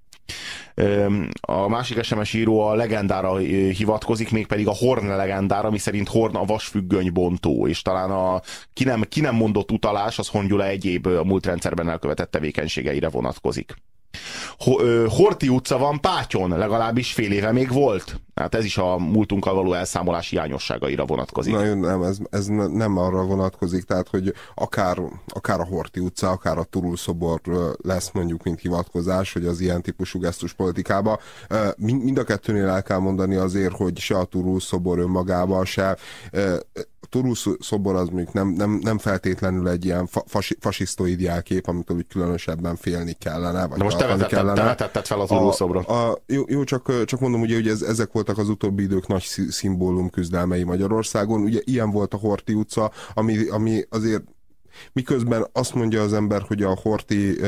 A 1.41 1.69
másik 1.69 2.03
SMS 2.03 2.35
író 2.35 2.61
a 2.61 2.75
legendára 2.75 3.37
hivatkozik, 3.37 4.31
mégpedig 4.31 4.69
a 4.69 4.75
Horn 4.75 5.07
legendára, 5.07 5.69
ami 5.69 5.79
szerint 5.79 6.09
Horn 6.09 6.37
a 6.37 6.45
vasfüggöny 6.45 7.13
bontó, 7.13 7.67
és 7.67 7.83
talán 7.83 8.11
a 8.11 8.41
ki 8.73 8.85
nem, 8.85 9.03
ki 9.09 9.21
nem 9.21 9.35
mondott 9.35 9.71
utalás, 9.71 10.19
az 10.19 10.29
Hongyula 10.29 10.67
egyéb 10.67 11.07
a 11.07 11.25
múlt 11.25 11.47
rendszerben 11.47 11.89
elkövetett 11.89 12.31
tevékenységeire 12.31 13.09
vonatkozik. 13.09 13.75
Horti 15.09 15.49
utca 15.49 15.79
van 15.79 16.01
Pátyon, 16.01 16.59
legalábbis 16.59 17.13
fél 17.13 17.33
éve 17.33 17.53
még 17.53 17.73
volt. 17.73 18.21
Hát 18.41 18.55
ez 18.55 18.65
is 18.65 18.79
a 18.79 18.99
múltunkkal 18.99 19.55
való 19.55 19.73
elszámolás 19.73 20.29
hiányosságaira 20.29 21.07
vonatkozik. 21.07 21.55
Na, 21.55 21.75
nem, 21.75 22.03
ez, 22.03 22.19
ez 22.31 22.47
nem 22.73 22.97
arra 22.97 23.25
vonatkozik, 23.25 23.85
tehát 23.85 24.09
hogy 24.09 24.35
akár, 24.55 24.99
akár 25.27 25.61
a 25.61 25.65
Horti 25.65 26.01
utca, 26.01 26.31
akár 26.31 26.59
a 26.59 26.65
Turul 26.65 26.97
szobor 26.97 27.41
lesz 27.83 28.11
mondjuk, 28.13 28.43
mint 28.43 28.61
hivatkozás, 28.61 29.33
hogy 29.33 29.47
az 29.47 29.61
ilyen 29.61 29.83
típusú 29.83 30.19
gesztus 30.19 30.53
politikába. 30.53 31.19
Mind 31.77 32.19
a 32.19 32.25
kettőnél 32.25 32.69
el 32.69 32.83
kell 32.83 32.99
mondani 32.99 33.35
azért, 33.35 33.77
hogy 33.77 33.99
se 33.99 34.17
a 34.19 34.25
Turul 34.25 34.61
szobor 34.61 34.99
önmagában, 34.99 35.65
se 35.65 35.97
Turul 37.11 37.35
szobor 37.61 37.95
az 37.95 38.09
mondjuk 38.09 38.33
nem, 38.33 38.49
nem, 38.49 38.81
nem 38.83 38.99
feltétlenül 38.99 39.69
egy 39.69 39.85
ilyen 39.85 40.09
fasi, 40.27 40.57
fasisztoid 40.61 41.21
jelkép, 41.21 41.69
amitől 41.69 41.97
úgy 41.97 42.07
különösebben 42.07 42.77
félni 42.77 43.13
kellene. 43.13 43.67
Vagy 43.67 43.79
De 43.79 43.85
most 43.85 43.97
te 43.97 44.27
kellene. 44.27 44.75
te 44.75 45.03
fel 45.03 45.21
a 45.21 45.27
Turul 45.27 45.53
szobrot. 45.53 45.87
A, 45.87 46.11
a, 46.11 46.19
jó, 46.27 46.45
jó 46.47 46.65
csak, 46.65 47.05
csak 47.05 47.21
mondom, 47.21 47.41
ugye, 47.41 47.55
hogy 47.55 47.69
ez, 47.69 47.83
ezek 47.83 48.13
voltak 48.13 48.30
az 48.39 48.49
utóbbi 48.49 48.83
idők 48.83 49.07
nagy 49.07 49.23
szimbólum 49.49 50.11
küzdelmei 50.11 50.63
Magyarországon. 50.63 51.43
Ugye 51.43 51.61
ilyen 51.65 51.91
volt 51.91 52.15
a 52.15 52.17
Horti 52.17 52.53
utca, 52.53 52.91
ami, 53.15 53.49
ami 53.49 53.83
azért 53.89 54.23
miközben 54.93 55.47
azt 55.53 55.75
mondja 55.75 56.03
az 56.03 56.13
ember, 56.13 56.43
hogy 56.43 56.63
a 56.63 56.79
Horti 56.83 57.41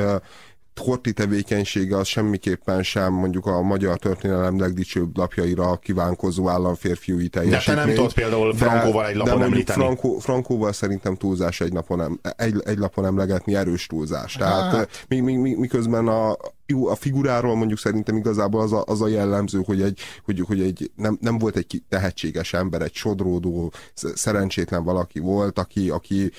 Horti 0.80 1.12
tevékenysége 1.12 1.96
az 1.96 2.06
semmiképpen 2.06 2.82
sem 2.82 3.12
mondjuk 3.12 3.46
a 3.46 3.62
magyar 3.62 3.98
történelem 3.98 4.58
legdicsőbb 4.58 5.16
lapjaira 5.16 5.76
kívánkozó 5.76 6.48
államférfiúi 6.48 7.28
teljesítmény. 7.28 7.76
De 7.76 7.80
te 7.80 7.86
nem 7.86 7.94
tudod 7.94 8.12
például 8.12 8.54
Frankóval 8.54 9.06
egy 9.06 9.16
lapon 9.16 9.38
de 9.38 9.44
említeni. 9.44 9.82
Frankó, 9.82 10.18
Frankóval 10.18 10.72
szerintem 10.72 11.16
túlzás 11.16 11.60
egy, 11.60 11.72
napon 11.72 12.20
egy, 12.36 12.62
egy 12.64 12.78
lapon 12.78 13.04
emlegetni 13.04 13.54
erős 13.54 13.86
túlzás. 13.86 14.34
Tehát 14.34 14.74
hát. 14.74 15.04
mi, 15.08 15.20
mi, 15.20 15.36
mi, 15.36 15.54
miközben 15.54 16.08
a, 16.08 16.36
jó, 16.72 16.88
a 16.88 16.94
figuráról 16.94 17.56
mondjuk 17.56 17.78
szerintem 17.78 18.16
igazából 18.16 18.60
az 18.60 18.72
a, 18.72 18.82
az 18.86 19.02
a 19.02 19.08
jellemző, 19.08 19.62
hogy, 19.64 19.82
egy, 19.82 19.98
hogy, 20.24 20.40
hogy 20.40 20.60
egy, 20.60 20.90
nem, 20.96 21.18
nem 21.20 21.38
volt 21.38 21.56
egy 21.56 21.82
tehetséges 21.88 22.52
ember, 22.52 22.82
egy 22.82 22.94
sodródó, 22.94 23.72
szerencsétlen 23.94 24.84
valaki 24.84 25.18
volt, 25.18 25.58
aki, 25.58 25.90
aki 25.90 26.30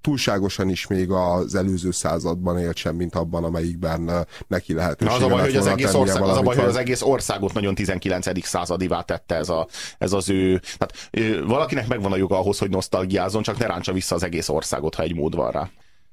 túlságosan 0.00 0.68
is 0.68 0.86
még 0.86 1.10
az 1.10 1.54
előző 1.54 1.90
században 1.90 2.58
élt 2.58 2.76
sem, 2.76 2.96
mint 2.96 3.14
abban, 3.14 3.44
amelyikben 3.44 4.26
neki 4.46 4.72
lehetősége 4.72 5.16
az 5.16 5.22
a 5.22 5.28
baj, 5.28 5.40
hogy 5.40 5.56
az 5.56 5.66
egész, 5.66 5.94
ország, 5.94 6.22
az 6.22 6.36
a 6.36 6.42
baj, 6.42 6.56
hogy 6.56 6.64
az 6.64 6.76
egész 6.76 7.02
országot 7.02 7.52
nagyon 7.52 7.74
19. 7.74 8.46
századivá 8.46 9.00
tette 9.00 9.34
ez, 9.34 9.48
a, 9.48 9.66
ez 9.98 10.12
az 10.12 10.30
ő... 10.30 10.60
Tehát, 10.78 11.10
valakinek 11.46 11.88
megvan 11.88 12.12
a 12.12 12.16
joga 12.16 12.38
ahhoz, 12.38 12.58
hogy 12.58 12.70
nosztalgiázon, 12.70 13.42
csak 13.42 13.58
ne 13.58 13.66
ráncsa 13.66 13.92
vissza 13.92 14.14
az 14.14 14.22
egész 14.22 14.48
országot, 14.48 14.94
ha 14.94 15.02
egy 15.02 15.14
mód 15.14 15.34
van 15.34 15.50
rá. 15.50 15.70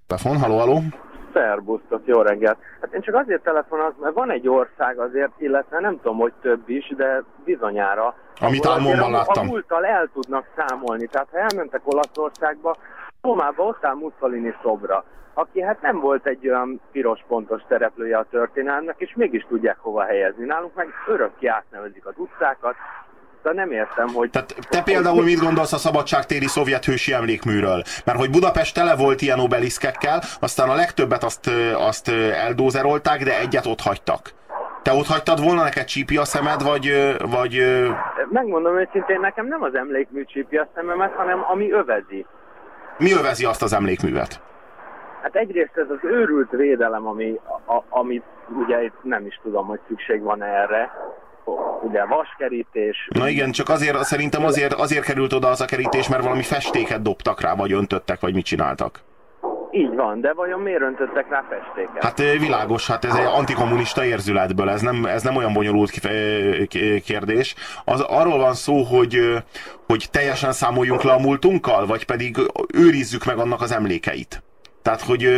Telefon, 0.08 0.38
haló, 0.38 0.58
haló? 0.58 0.84
Szerbusztok, 1.36 2.01
jó 2.06 2.22
reggelt. 2.22 2.58
Hát 2.82 2.94
én 2.94 3.01
csak 3.01 3.15
azért 3.15 3.44
telefonálok, 3.44 4.00
mert 4.00 4.13
van 4.13 4.32
egy 4.32 4.48
ország 4.48 5.00
azért, 5.00 5.32
illetve 5.38 5.80
nem 5.80 5.96
tudom, 6.01 6.18
hogy 6.18 6.34
több 6.42 6.70
is, 6.70 6.94
de 6.98 7.24
bizonyára. 7.46 8.15
Amit 8.39 8.65
álmomban 8.68 9.12
láttam. 9.12 9.48
A 9.48 9.51
múlttal 9.51 9.86
el 9.86 10.10
tudnak 10.13 10.46
számolni. 10.56 11.08
Tehát 11.08 11.27
ha 11.32 11.38
elmentek 11.38 11.82
Olaszországba, 11.84 12.77
Rómában 13.22 13.68
ott 13.68 13.86
áll 13.86 13.94
Mussolini 13.94 14.56
szobra, 14.62 15.04
aki 15.34 15.62
hát 15.62 15.82
nem 15.82 16.00
volt 16.00 16.25
egy 16.27 16.48
olyan 16.48 16.82
piros 16.92 17.24
pontos 17.27 17.62
szereplője 17.68 18.18
a 18.18 18.25
történelmnek, 18.30 18.96
és 18.98 19.13
mégis 19.15 19.46
tudják 19.48 19.77
hova 19.80 20.04
helyezni. 20.04 20.46
Nálunk 20.46 20.75
meg 20.75 20.88
örökké 21.08 21.48
átnevezik 21.48 22.06
az 22.06 22.13
utcákat, 22.18 22.75
de 23.46 23.54
nem 23.54 23.72
értem, 23.72 24.08
hogy... 24.08 24.30
Tehát 24.30 24.56
te 24.70 24.82
például 24.84 25.24
mit 25.24 25.40
gondolsz 25.40 25.74
a 25.74 25.78
szabadságtéri 25.78 26.46
szovjet 26.46 26.86
hősi 26.86 27.14
emlékműről? 27.14 27.84
Mert 28.06 28.18
hogy 28.18 28.30
Budapest 28.30 28.75
tele 28.75 28.96
volt 28.96 29.22
ilyen 29.22 29.40
obeliszkekkel, 29.40 30.22
aztán 30.40 30.70
a 30.70 30.75
legtöbbet 30.75 31.24
azt, 31.24 31.50
azt 31.88 32.08
eldózerolták, 32.46 33.24
de 33.24 33.40
egyet 33.40 33.66
ott 33.66 33.82
hagytak. 33.82 34.22
Te 34.82 34.92
ott 34.94 35.08
hagytad 35.08 35.44
volna 35.44 35.64
neked 35.64 35.86
csípi 35.86 36.18
a 36.18 36.25
szemed, 36.25 36.64
vagy... 36.64 37.16
vagy... 37.30 37.54
Megmondom 38.30 38.80
őszintén, 38.80 39.20
nekem 39.20 39.48
nem 39.48 39.62
az 39.62 39.75
emlékmű 39.75 40.24
csípi 40.24 40.58
a 40.58 40.68
szememet, 40.75 41.14
hanem 41.14 41.46
ami 41.48 41.72
övezi. 41.72 42.25
Mi 42.98 43.12
övezi 43.14 43.46
azt 43.46 43.62
az 43.62 43.74
emlékművet? 43.74 44.42
Hát 45.22 45.36
egyrészt 45.36 45.78
ez 45.78 45.90
az 45.90 46.00
őrült 46.02 46.52
védelem, 46.52 47.08
ami, 47.08 47.40
a, 47.66 47.82
amit 47.90 48.24
ugye 48.66 48.84
itt 48.84 49.04
nem 49.04 49.25
is 49.25 49.40
tudom, 49.44 49.68
hogy 49.68 49.80
szükség 49.88 50.22
van 50.22 50.44
erre, 50.44 50.92
ugye 51.82 52.06
vaskerítés. 52.06 53.08
Na 53.10 53.30
igen, 53.30 53.52
csak 53.52 53.70
azért 53.70 54.04
szerintem 54.04 54.46
azért, 54.46 54.74
azért 54.74 55.06
került 55.06 55.34
oda 55.34 55.48
az 55.48 55.62
a 55.62 55.66
kerítés, 55.66 56.10
mert 56.10 56.24
valami 56.24 56.44
festéket 56.44 57.02
dobtak 57.02 57.42
rá, 57.42 57.56
vagy 57.56 57.72
öntöttek, 57.72 58.20
vagy 58.20 58.34
mit 58.34 58.46
csináltak. 58.46 59.04
Így 59.72 59.96
van, 59.96 60.22
de 60.22 60.34
vajon 60.34 60.60
miért 60.60 60.82
öntöttek 60.82 61.30
rá 61.30 61.44
festéket? 61.50 62.04
Hát 62.04 62.18
világos, 62.18 62.88
hát 62.88 63.06
ez 63.06 63.16
egy 63.16 63.25
antikommunista 63.25 64.06
érzületből, 64.06 64.70
ez 64.70 64.82
nem, 64.82 65.06
ez 65.06 65.24
nem 65.24 65.36
olyan 65.36 65.54
bonyolult 65.54 65.92
kérdés. 67.04 67.56
Az, 67.86 68.02
arról 68.02 68.38
van 68.38 68.54
szó, 68.54 68.82
hogy, 68.84 69.20
hogy 69.88 70.08
teljesen 70.12 70.52
számoljunk 70.52 71.04
le 71.04 71.12
a 71.12 71.20
múltunkkal, 71.20 71.86
vagy 71.86 72.06
pedig 72.06 72.38
őrizzük 72.74 73.25
meg 73.25 73.38
annak 73.38 73.62
az 73.62 73.72
emlékeit. 73.72 74.44
Tehát, 74.82 75.02
hogy 75.02 75.30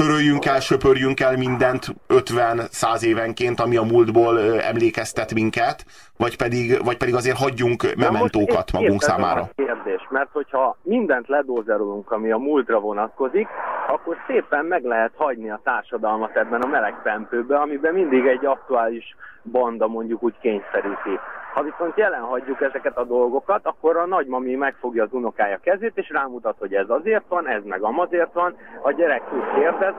töröljünk 0.00 0.44
el, 0.44 0.60
söpörjünk 0.60 1.20
el 1.20 1.36
mindent 1.36 1.86
50-100 2.08 3.02
évenként, 3.02 3.60
ami 3.60 3.76
a 3.76 3.82
múltból 3.82 4.60
emlékeztet 4.60 5.34
minket, 5.34 5.84
vagy 6.16 6.36
pedig, 6.36 6.84
vagy 6.84 6.96
pedig 6.96 7.14
azért 7.14 7.38
hagyjunk 7.38 7.82
mementókat 7.96 8.72
magunk 8.72 9.02
számára. 9.02 9.40
A 9.40 9.48
kérdés, 9.54 10.06
mert 10.10 10.28
hogyha 10.32 10.76
mindent 10.82 11.28
ledózerolunk, 11.28 12.10
ami 12.10 12.30
a 12.30 12.38
múltra 12.38 12.80
vonatkozik, 12.80 13.48
akkor 13.88 14.16
szépen 14.26 14.64
meg 14.64 14.84
lehet 14.84 15.12
hagyni 15.16 15.50
a 15.50 15.60
társadalmat 15.64 16.36
ebben 16.36 16.60
a 16.60 16.66
meleg 16.66 16.94
pempőbe, 17.02 17.56
amiben 17.56 17.94
mindig 17.94 18.26
egy 18.26 18.46
aktuális 18.46 19.16
banda 19.42 19.86
mondjuk 19.86 20.22
úgy 20.22 20.34
kényszeríti. 20.40 21.18
Ha 21.54 21.62
viszont 21.62 21.96
jelen 21.96 22.20
hagyjuk 22.20 22.60
ezeket 22.60 22.96
a 22.96 23.04
dolgokat, 23.04 23.60
akkor 23.66 23.96
a 23.96 24.06
nagymami 24.06 24.54
megfogja 24.54 25.02
az 25.02 25.12
unokája 25.12 25.58
kezét, 25.62 25.92
és 25.94 26.10
rámutat, 26.10 26.56
hogy 26.58 26.74
ez 26.74 26.90
azért 26.90 27.24
van, 27.28 27.48
ez 27.48 27.62
meg 27.64 27.82
amazért 27.82 28.32
van, 28.32 28.56
a 28.82 28.92
gyerek 28.92 29.22
tud 29.28 29.44
kérdezni, 29.54 29.89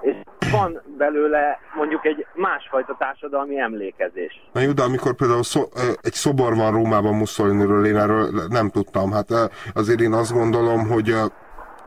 és 0.00 0.16
van 0.50 0.82
belőle 0.98 1.58
mondjuk 1.74 2.04
egy 2.04 2.26
másfajta 2.34 2.96
társadalmi 2.98 3.60
emlékezés. 3.60 4.48
Na 4.52 4.60
jó, 4.60 4.72
de 4.72 4.82
amikor 4.82 5.14
például 5.14 5.42
szó, 5.42 5.62
egy 6.00 6.12
szobor 6.12 6.56
van 6.56 6.72
Rómában 6.72 7.14
Mussoliniről, 7.14 7.86
én 7.86 7.96
erről 7.96 8.28
nem 8.48 8.70
tudtam. 8.70 9.12
Hát 9.12 9.28
azért 9.74 10.00
én 10.00 10.12
azt 10.12 10.32
gondolom, 10.32 10.88
hogy 10.88 11.14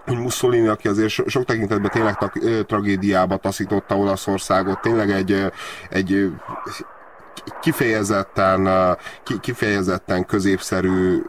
hogy 0.06 0.18
Mussolini, 0.18 0.68
aki 0.68 0.88
azért 0.88 1.10
so, 1.10 1.28
sok 1.28 1.44
tekintetben 1.44 1.92
tényleg 1.92 2.18
tragédiába 2.66 3.38
taszította 3.38 3.98
Olaszországot, 3.98 4.82
tényleg 4.82 5.10
egy, 5.10 5.52
egy 5.90 6.32
kifejezetten, 7.62 8.70
kifejezetten 9.42 10.26
középszerű 10.26 11.22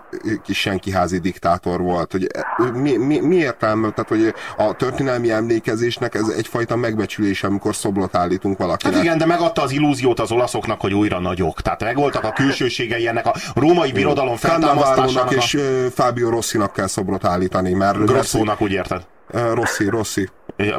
kis 0.43 0.61
senkiházi 0.61 1.19
diktátor 1.19 1.81
volt. 1.81 2.13
Hogy 2.13 2.29
mi, 2.73 2.97
mi, 2.97 3.21
mi 3.21 3.37
értelme, 3.37 3.91
tehát 3.91 4.09
hogy 4.09 4.35
a 4.57 4.73
történelmi 4.73 5.31
emlékezésnek 5.31 6.15
ez 6.15 6.29
egyfajta 6.29 6.77
megbecsülés, 6.77 7.43
amikor 7.43 7.75
szobrot 7.75 8.15
állítunk 8.15 8.59
valakinek. 8.59 8.95
Hát 8.95 9.05
igen, 9.05 9.19
de 9.19 9.27
megadta 9.27 9.63
az 9.63 9.71
illúziót 9.71 10.21
az 10.21 10.33
olaszoknak, 10.33 10.81
hogy 10.81 10.95
újra 10.95 11.21
nagyok. 11.21 11.61
Tehát 11.61 11.83
megvoltak 11.83 12.25
a 12.25 12.33
külsőségei 12.33 13.07
ennek 13.07 13.27
a 13.27 13.35
római 13.55 13.93
birodalom 13.93 14.37
feltámasztásának. 14.37 15.31
A... 15.31 15.35
és 15.35 15.59
Fábio 15.95 16.31
Rossinak 16.31 16.73
kell 16.73 16.87
szobrot 16.87 17.25
állítani, 17.25 17.73
mert... 17.73 18.05
Grosszónak, 18.05 18.61
úgy 18.61 18.73
érted? 18.73 19.07
Rossi, 19.53 19.89
Rossi. 19.89 20.29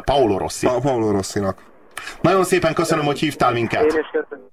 Paolo 0.04 0.38
Rossi. 0.38 0.66
Pa 0.66 0.78
Paolo 0.80 1.10
Rossinak. 1.10 1.58
Nagyon 2.20 2.44
szépen 2.44 2.74
köszönöm, 2.74 3.04
hogy 3.04 3.18
hívtál 3.18 3.52
minket. 3.52 3.82
Én 3.82 3.86
is 3.86 4.10
köszönöm. 4.12 4.44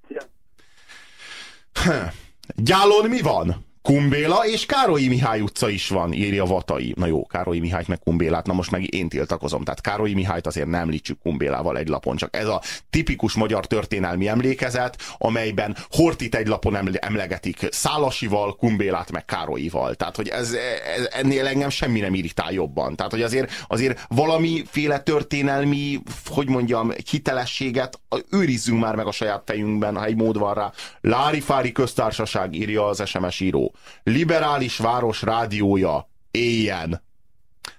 Gyálon 2.55 3.09
mi 3.09 3.21
van? 3.21 3.65
Kumbéla 3.83 4.45
és 4.45 4.65
Károlyi 4.65 5.07
Mihály 5.07 5.41
utca 5.41 5.69
is 5.69 5.87
van, 5.89 6.13
írja 6.13 6.45
Vatai. 6.45 6.93
Na 6.97 7.05
jó, 7.05 7.25
Károlyi 7.25 7.59
Mihályt 7.59 7.87
meg 7.87 7.99
Kumbélát, 7.99 8.45
na 8.45 8.53
most 8.53 8.71
meg 8.71 8.93
én 8.93 9.09
tiltakozom. 9.09 9.63
Tehát 9.63 9.81
Károlyi 9.81 10.13
Mihályt 10.13 10.47
azért 10.47 10.67
nem 10.67 10.81
említsük 10.81 11.19
Kumbélával 11.19 11.77
egy 11.77 11.87
lapon, 11.87 12.15
csak 12.15 12.35
ez 12.35 12.47
a 12.47 12.61
tipikus 12.89 13.33
magyar 13.33 13.67
történelmi 13.67 14.27
emlékezet, 14.27 14.97
amelyben 15.17 15.75
Hortit 15.89 16.35
egy 16.35 16.47
lapon 16.47 16.97
emlegetik 16.99 17.67
Szálasival, 17.71 18.55
Kumbélát 18.55 19.11
meg 19.11 19.25
Károlyival. 19.25 19.95
Tehát, 19.95 20.15
hogy 20.15 20.27
ez, 20.27 20.53
ez, 20.97 21.07
ennél 21.11 21.47
engem 21.47 21.69
semmi 21.69 21.99
nem 21.99 22.13
irritál 22.13 22.51
jobban. 22.51 22.95
Tehát, 22.95 23.11
hogy 23.11 23.21
azért, 23.21 23.51
azért 23.67 24.05
valamiféle 24.07 24.99
történelmi, 24.99 25.99
hogy 26.25 26.49
mondjam, 26.49 26.91
hitelességet 27.09 27.99
őrizzünk 28.29 28.79
már 28.79 28.95
meg 28.95 29.07
a 29.07 29.11
saját 29.11 29.43
fejünkben, 29.45 29.97
ha 29.97 30.05
egy 30.05 30.15
mód 30.15 30.37
van 30.37 30.53
rá. 30.53 30.71
Lári-fári 31.01 31.71
köztársaság 31.71 32.53
írja 32.53 32.85
az 32.85 33.07
SMS 33.07 33.39
író. 33.39 33.72
Liberális 34.03 34.77
város 34.77 35.21
rádiója. 35.21 36.09
Éljen! 36.31 37.03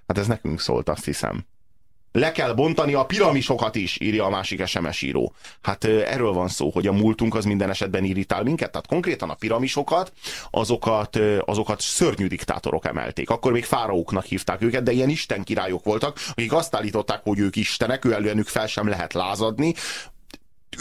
Hát 0.07 0.19
ez 0.19 0.27
nekünk 0.27 0.61
szólt, 0.61 0.89
azt 0.89 1.05
hiszem. 1.05 1.47
Le 2.17 2.33
kell 2.33 2.53
bontani 2.53 2.95
a 2.95 3.05
piramisokat 3.05 3.75
is, 3.75 4.01
írja 4.01 4.25
a 4.25 4.31
másik 4.31 4.67
SMS 4.67 5.03
író. 5.03 5.33
Hát 5.63 5.85
erről 5.85 6.33
van 6.33 6.49
szó, 6.49 6.71
hogy 6.71 6.87
a 6.87 6.93
múltunk 6.93 7.35
az 7.35 7.45
minden 7.45 7.71
esetben 7.71 8.05
irritál 8.05 8.43
minket. 8.43 8.71
Tehát 8.71 8.87
konkrétan 8.87 9.31
a 9.31 9.35
piramisokat, 9.35 10.13
azokat, 10.51 11.19
azokat 11.41 11.81
szörnyű 11.81 12.27
diktátorok 12.27 12.85
emelték. 12.85 13.31
Akkor 13.31 13.53
még 13.53 13.65
fáraóknak 13.65 14.25
hívták 14.25 14.63
őket, 14.63 14.83
de 14.83 14.93
ilyen 14.93 15.09
isten 15.09 15.43
királyok 15.43 15.85
voltak, 15.85 16.19
akik 16.31 16.53
azt 16.53 16.75
állították, 16.75 17.21
hogy 17.23 17.39
ők 17.39 17.57
istenek, 17.57 18.05
ő 18.05 18.13
előenük 18.13 18.47
fel 18.47 18.67
sem 18.67 18.89
lehet 18.89 19.13
lázadni 19.13 19.75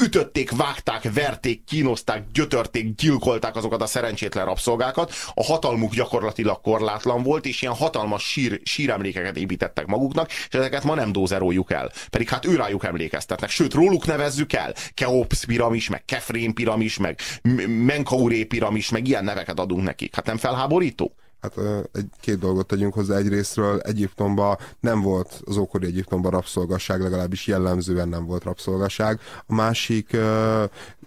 ütötték, 0.01 0.51
vágták, 0.51 1.13
verték, 1.13 1.63
kínozták, 1.63 2.23
gyötörték, 2.33 2.95
gyilkolták 2.95 3.55
azokat 3.55 3.81
a 3.81 3.85
szerencsétlen 3.85 4.45
rabszolgákat. 4.45 5.13
A 5.33 5.43
hatalmuk 5.43 5.93
gyakorlatilag 5.93 6.62
korlátlan 6.62 7.23
volt, 7.23 7.45
és 7.45 7.62
ilyen 7.62 7.73
hatalmas 7.73 8.23
sír, 8.23 8.62
síremlékeket 8.63 9.38
építettek 9.38 9.85
maguknak, 9.85 10.29
és 10.29 10.47
ezeket 10.50 10.83
ma 10.83 10.95
nem 10.95 11.12
dózeroljuk 11.12 11.71
el. 11.71 11.91
Pedig 12.09 12.29
hát 12.29 12.45
őrájuk 12.45 12.85
emlékeztetnek. 12.85 13.50
Sőt, 13.50 13.73
róluk 13.73 14.05
nevezzük 14.05 14.53
el. 14.53 14.73
Keops 14.93 15.45
piramis, 15.45 15.89
meg 15.89 16.05
Kefrén 16.05 16.53
piramis, 16.53 16.97
meg 16.97 17.19
Menkauré 17.67 18.43
piramis, 18.43 18.89
meg 18.89 19.07
ilyen 19.07 19.23
neveket 19.23 19.59
adunk 19.59 19.83
nekik. 19.83 20.15
Hát 20.15 20.25
nem 20.25 20.38
felháborító? 20.38 21.15
Hát 21.43 21.57
egy, 21.91 22.09
két 22.19 22.39
dolgot 22.39 22.67
tegyünk 22.67 22.93
hozzá. 22.93 23.15
Egyrésztről 23.15 23.79
Egyiptomban 23.79 24.57
nem 24.79 25.01
volt 25.01 25.41
az 25.45 25.57
ókori 25.57 25.85
Egyiptomban 25.85 26.31
rabszolgasság, 26.31 27.01
legalábbis 27.01 27.47
jellemzően 27.47 28.09
nem 28.09 28.25
volt 28.25 28.43
rabszolgasság. 28.43 29.19
A 29.45 29.53
másik 29.53 30.17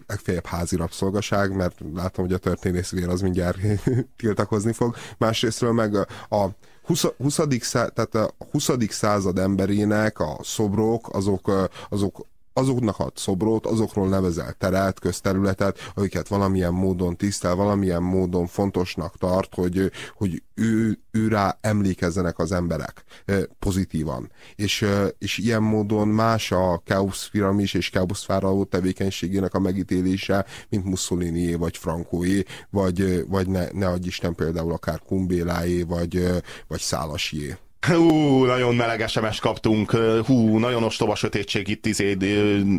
legfeljebb 0.06 0.46
házi 0.46 0.76
rabszolgaság, 0.76 1.56
mert 1.56 1.78
látom, 1.94 2.24
hogy 2.24 2.34
a 2.34 2.38
történész 2.38 2.90
vér 2.90 3.08
az 3.08 3.20
mindjárt 3.20 3.58
tiltakozni 4.16 4.72
fog. 4.72 4.96
Másrésztről 5.18 5.72
meg 5.72 5.94
a 6.28 6.48
20. 6.82 7.04
20. 7.16 7.38
Szá, 7.60 7.86
tehát 7.86 8.14
a 8.14 8.30
20. 8.50 8.70
század 8.88 9.38
emberének 9.38 10.18
a 10.18 10.38
szobrok, 10.42 11.08
azok, 11.14 11.68
azok 11.88 12.26
azoknak 12.56 12.98
ad 12.98 13.12
szobrot, 13.16 13.66
azokról 13.66 14.08
nevezel 14.08 14.52
teret, 14.52 14.98
közterületet, 14.98 15.92
amiket 15.94 16.28
valamilyen 16.28 16.72
módon 16.72 17.16
tisztel, 17.16 17.54
valamilyen 17.54 18.02
módon 18.02 18.46
fontosnak 18.46 19.16
tart, 19.18 19.54
hogy, 19.54 19.90
hogy 20.14 20.42
ő, 20.54 20.98
ő 21.10 21.28
rá 21.28 21.58
emlékezzenek 21.60 22.38
az 22.38 22.52
emberek 22.52 23.04
pozitívan. 23.58 24.30
És, 24.54 24.86
és 25.18 25.38
ilyen 25.38 25.62
módon 25.62 26.08
más 26.08 26.52
a 26.52 26.82
Keops 26.84 27.28
piramis 27.30 27.74
és 27.74 27.90
Keops 27.90 28.24
fáraó 28.24 28.64
tevékenységének 28.64 29.54
a 29.54 29.60
megítélése, 29.60 30.46
mint 30.68 30.84
Mussolini 30.84 31.54
vagy 31.54 31.76
Frankóé, 31.76 32.44
vagy, 32.70 33.24
vagy 33.28 33.48
ne, 33.48 33.66
ne 33.72 33.86
adj 33.86 34.06
Isten 34.06 34.34
például 34.34 34.72
akár 34.72 34.98
Kumbéláé, 34.98 35.82
vagy, 35.82 36.26
vagy 36.68 36.80
Szálasié. 36.80 37.56
Hú, 37.86 38.44
nagyon 38.44 38.74
meleg 38.74 39.08
SMS 39.08 39.38
kaptunk. 39.38 39.90
Hú, 40.26 40.58
nagyon 40.58 40.82
ostoba 40.82 41.14
sötétség 41.14 41.68
itt 41.68 41.86
izé, 41.86 42.16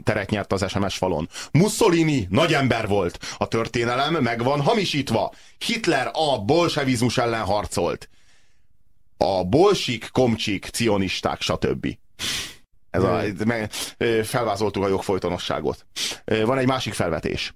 teret 0.04 0.30
nyert 0.30 0.54
az 0.54 0.65
SMS 0.70 0.98
falon. 0.98 1.30
Mussolini 1.52 2.28
nagy 2.30 2.54
ember 2.54 2.88
volt. 2.88 3.20
A 3.38 3.48
történelem 3.48 4.13
meg 4.13 4.43
van 4.43 4.62
hamisítva. 4.62 5.34
Hitler 5.65 6.10
a 6.13 6.43
bolsevizmus 6.46 7.17
ellen 7.17 7.43
harcolt. 7.43 8.10
A 9.17 9.43
bolsik, 9.43 10.10
komcsik, 10.12 10.65
cionisták, 10.65 11.41
stb. 11.41 11.98
Ez 12.89 13.04
a, 13.04 13.22
felvázoltuk 14.24 14.84
a 14.84 14.88
jogfolytonosságot. 14.88 15.86
Van 16.26 16.58
egy 16.58 16.67
másik 16.67 16.93
felvetés. 16.93 17.54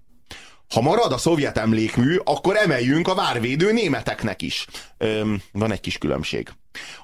Ha 0.72 0.82
marad 0.82 1.12
a 1.12 1.18
szovjet 1.18 1.58
emlékmű, 1.58 2.18
akkor 2.24 2.56
emeljünk 2.56 3.08
a 3.08 3.16
várvédő 3.16 3.72
németeknek 3.72 4.42
is. 4.42 4.68
Öm, 4.98 5.42
van 5.52 5.72
egy 5.72 5.80
kis 5.80 5.98
különbség. 5.98 6.50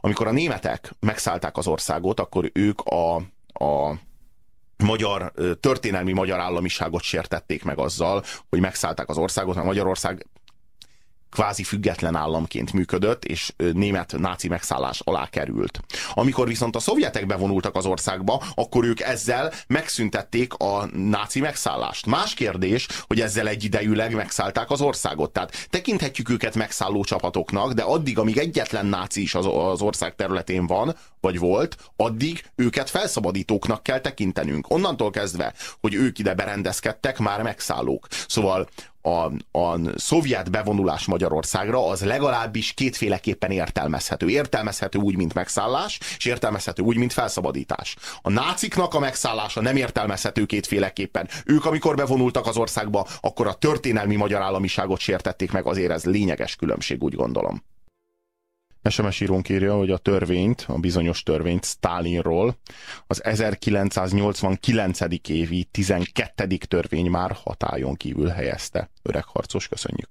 Amikor 0.01 0.27
a 0.27 0.31
németek 0.31 0.91
megszállták 0.99 1.57
az 1.57 1.67
országot, 1.67 2.19
akkor 2.19 2.49
ők 2.53 2.81
a, 2.81 3.15
a 3.53 3.99
magyar, 4.83 5.33
történelmi 5.59 6.11
magyar 6.11 6.39
államiságot 6.39 7.01
sértették 7.01 7.63
meg 7.63 7.79
azzal, 7.79 8.23
hogy 8.49 8.59
megszállták 8.59 9.09
az 9.09 9.17
országot, 9.17 9.55
mert 9.55 9.67
Magyarország 9.67 10.25
kvázi 11.31 11.63
független 11.63 12.15
államként 12.15 12.73
működött, 12.73 13.25
és 13.25 13.53
német 13.73 14.15
náci 14.17 14.47
megszállás 14.47 15.01
alá 15.03 15.27
került. 15.29 15.79
Amikor 16.13 16.47
viszont 16.47 16.75
a 16.75 16.79
szovjetek 16.79 17.25
bevonultak 17.25 17.75
az 17.75 17.85
országba, 17.85 18.43
akkor 18.55 18.85
ők 18.85 18.99
ezzel 18.99 19.53
megszüntették 19.67 20.53
a 20.53 20.85
náci 20.93 21.39
megszállást. 21.39 22.05
Más 22.05 22.33
kérdés, 22.33 22.87
hogy 23.07 23.21
ezzel 23.21 23.47
egyidejűleg 23.47 24.13
megszállták 24.13 24.71
az 24.71 24.81
országot. 24.81 25.31
Tehát 25.31 25.67
tekinthetjük 25.69 26.29
őket 26.29 26.55
megszálló 26.55 27.03
csapatoknak, 27.03 27.73
de 27.73 27.81
addig, 27.81 28.19
amíg 28.19 28.37
egyetlen 28.37 28.85
náci 28.85 29.21
is 29.21 29.35
az, 29.35 29.45
ország 29.81 30.15
területén 30.15 30.67
van, 30.67 30.95
vagy 31.21 31.39
volt, 31.39 31.77
addig 31.95 32.43
őket 32.55 32.89
felszabadítóknak 32.89 33.83
kell 33.83 33.99
tekintenünk. 33.99 34.69
Onnantól 34.73 35.09
kezdve, 35.09 35.53
hogy 35.79 35.93
ők 35.93 36.19
ide 36.19 36.33
berendezkedtek, 36.33 37.17
már 37.17 37.41
megszállók. 37.41 38.07
Szóval 38.27 38.67
a, 39.07 39.31
a 39.59 39.79
szovjet 39.95 40.51
bevonulás 40.51 41.05
Magyarországra 41.05 41.87
az 41.87 42.03
legalábbis 42.03 42.73
kétféleképpen 42.73 43.51
értelmezhető. 43.51 44.29
Értelmezhető 44.29 44.99
úgy, 44.99 45.15
mint 45.15 45.33
megszállás, 45.33 45.99
és 46.17 46.25
értelmezhető 46.25 46.83
úgy, 46.83 46.97
mint 46.97 47.13
felszabadítás. 47.13 47.95
A 48.21 48.29
náciknak 48.29 48.93
a 48.93 48.99
megszállása 48.99 49.61
nem 49.61 49.75
értelmezhető 49.75 50.45
kétféleképpen. 50.45 51.27
Ők, 51.45 51.65
amikor 51.65 51.95
bevonultak 51.95 52.47
az 52.47 52.57
országba, 52.57 53.07
akkor 53.21 53.47
a 53.47 53.53
történelmi 53.53 54.15
magyar 54.15 54.41
államiságot 54.41 54.99
sértették 54.99 55.51
meg, 55.51 55.65
azért 55.65 55.91
ez 55.91 56.05
lényeges 56.05 56.55
különbség, 56.55 57.03
úgy 57.03 57.15
gondolom. 57.15 57.63
SMS 58.89 59.21
írónk 59.21 59.49
írja, 59.49 59.75
hogy 59.75 59.91
a 59.91 59.97
törvényt, 59.97 60.65
a 60.67 60.77
bizonyos 60.77 61.23
törvényt 61.23 61.65
Stalinról 61.65 62.57
az 63.07 63.23
1989. 63.23 64.99
évi 65.27 65.63
12. 65.63 66.57
törvény 66.67 67.09
már 67.09 67.31
hatályon 67.43 67.95
kívül 67.95 68.27
helyezte. 68.27 68.89
Öreg 69.01 69.23
harcos, 69.23 69.67
köszönjük. 69.67 70.09